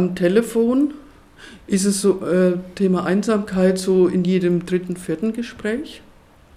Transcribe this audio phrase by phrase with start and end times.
[0.00, 0.94] am Telefon
[1.66, 6.00] ist es so äh, Thema Einsamkeit so in jedem dritten, vierten Gespräch.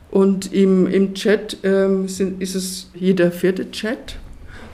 [0.10, 4.18] Und im, im Chat ähm, sind, ist es jeder vierte Chat,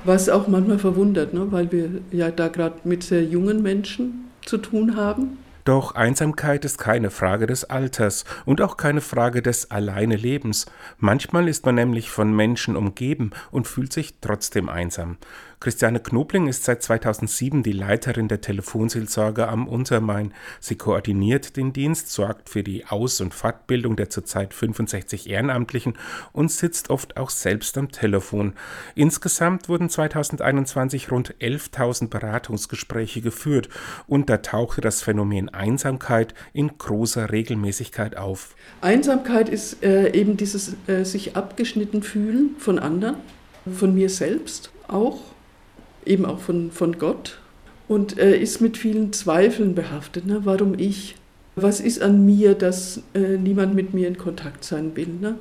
[0.04, 1.48] was auch manchmal verwundert, ne?
[1.50, 5.40] weil wir ja da gerade mit sehr jungen Menschen zu tun haben.
[5.70, 10.66] Doch Einsamkeit ist keine Frage des Alters und auch keine Frage des Alleinelebens.
[10.98, 15.20] Manchmal ist man nämlich von Menschen umgeben und fühlt sich trotzdem einsam.
[15.62, 20.34] Christiane Knobling ist seit 2007 die Leiterin der Telefonseelsorge am Untermain.
[20.62, 25.98] Sie koordiniert den Dienst, sorgt für die Aus- und Fortbildung der zurzeit 65 Ehrenamtlichen
[26.32, 28.54] und sitzt oft auch selbst am Telefon.
[28.96, 33.68] Insgesamt wurden 2021 rund 11.000 Beratungsgespräche geführt
[34.08, 38.56] und da tauchte das Phänomen Einsamkeit in großer Regelmäßigkeit auf.
[38.82, 43.18] Einsamkeit ist äh, eben dieses äh, sich abgeschnitten fühlen von anderen,
[43.72, 45.20] von mir selbst auch
[46.06, 47.40] eben auch von, von Gott
[47.88, 50.26] und äh, ist mit vielen Zweifeln behaftet.
[50.26, 50.42] Ne?
[50.44, 51.16] Warum ich?
[51.56, 55.10] Was ist an mir, dass äh, niemand mit mir in Kontakt sein will?
[55.20, 55.36] Ne?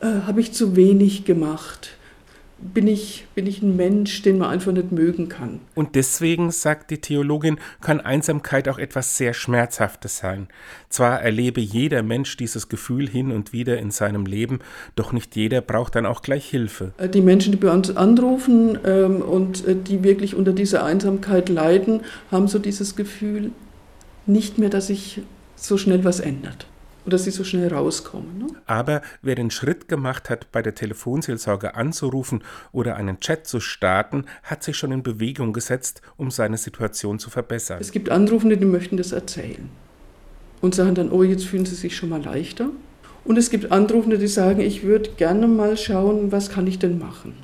[0.00, 1.90] Äh, Habe ich zu wenig gemacht?
[2.62, 5.60] Bin ich, bin ich ein Mensch, den man einfach nicht mögen kann.
[5.74, 10.48] Und deswegen, sagt die Theologin, kann Einsamkeit auch etwas sehr Schmerzhaftes sein.
[10.88, 14.60] Zwar erlebe jeder Mensch dieses Gefühl hin und wieder in seinem Leben,
[14.94, 16.92] doch nicht jeder braucht dann auch gleich Hilfe.
[16.98, 21.48] Äh, die Menschen, die bei uns anrufen ähm, und äh, die wirklich unter dieser Einsamkeit
[21.48, 23.50] leiden, haben so dieses Gefühl,
[24.24, 25.20] nicht mehr, dass sich
[25.56, 26.66] so schnell was ändert
[27.04, 28.38] und dass sie so schnell rauskommen.
[28.38, 28.46] Ne?
[28.66, 34.26] Aber wer den Schritt gemacht hat, bei der Telefonseelsorge anzurufen oder einen Chat zu starten,
[34.42, 37.78] hat sich schon in Bewegung gesetzt, um seine Situation zu verbessern.
[37.80, 39.68] Es gibt Anrufende, die möchten das erzählen
[40.60, 42.70] und sagen dann, oh, jetzt fühlen sie sich schon mal leichter.
[43.24, 46.98] Und es gibt Anrufende, die sagen, ich würde gerne mal schauen, was kann ich denn
[46.98, 47.34] machen.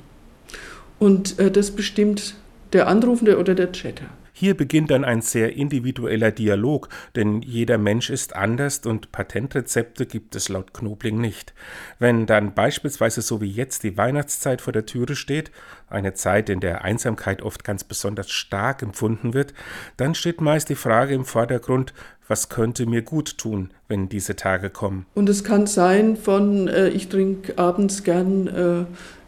[0.99, 2.35] Und äh, das bestimmt
[2.73, 4.05] der Anrufende oder der Chatter.
[4.39, 10.33] Hier beginnt dann ein sehr individueller Dialog, denn jeder Mensch ist anders und Patentrezepte gibt
[10.33, 11.53] es laut Knobling nicht.
[11.99, 15.51] Wenn dann beispielsweise so wie jetzt die Weihnachtszeit vor der Türe steht,
[15.89, 19.53] eine Zeit, in der Einsamkeit oft ganz besonders stark empfunden wird,
[19.97, 21.93] dann steht meist die Frage im Vordergrund,
[22.29, 25.05] was könnte mir gut tun, wenn diese Tage kommen.
[25.15, 28.85] Und es kann sein von, äh, ich trinke abends gern äh,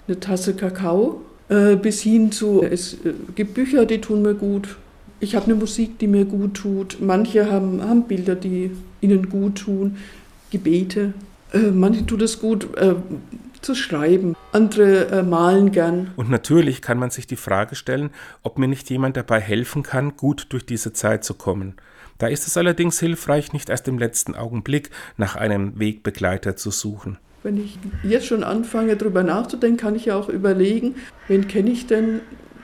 [0.07, 1.19] eine Tasse Kakao,
[1.49, 4.77] äh, bis hin zu, es äh, gibt Bücher, die tun mir gut,
[5.21, 6.97] ich habe eine Musik, die mir gut tut.
[6.99, 9.97] Manche haben, haben Bilder, die ihnen gut tun,
[10.49, 11.13] Gebete.
[11.53, 12.95] Äh, manche tut es gut äh,
[13.61, 16.11] zu schreiben, andere äh, malen gern.
[16.15, 18.09] Und natürlich kann man sich die Frage stellen,
[18.41, 21.75] ob mir nicht jemand dabei helfen kann, gut durch diese Zeit zu kommen.
[22.17, 27.17] Da ist es allerdings hilfreich, nicht erst im letzten Augenblick nach einem Wegbegleiter zu suchen.
[27.43, 30.95] Wenn ich jetzt schon anfange, darüber nachzudenken, kann ich ja auch überlegen,
[31.27, 32.21] wen kenne ich denn,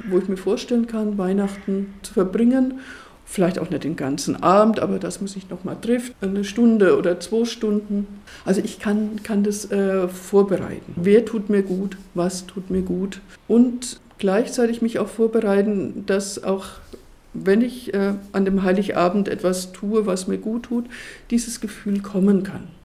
[0.10, 2.80] wo ich mir vorstellen kann, Weihnachten zu verbringen.
[3.26, 7.20] Vielleicht auch nicht den ganzen Abend, aber dass man sich nochmal trifft, eine Stunde oder
[7.20, 8.08] zwei Stunden.
[8.46, 10.94] Also ich kann, kann das äh, vorbereiten.
[10.96, 13.20] Wer tut mir gut, was tut mir gut.
[13.50, 16.66] Und gleichzeitig mich auch vorbereiten, dass auch
[17.34, 20.86] wenn ich äh, an dem Heiligabend etwas tue, was mir gut tut,
[21.30, 22.68] dieses Gefühl kommen kann.